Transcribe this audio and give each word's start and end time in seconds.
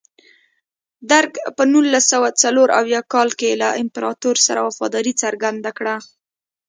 درګ 1.11 1.33
په 1.55 1.63
نولس 1.71 2.05
سوه 2.13 2.29
څلور 2.43 2.67
اویا 2.79 3.01
کال 3.13 3.29
کې 3.39 3.59
له 3.61 3.69
امپراتور 3.81 4.35
سره 4.45 4.59
وفاداري 4.67 5.13
څرګنده 5.23 5.71
کړه. 5.77 5.95